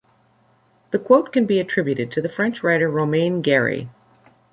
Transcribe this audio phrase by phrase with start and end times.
[0.89, 3.87] The quote can be attributed to the French writer Romain Gary.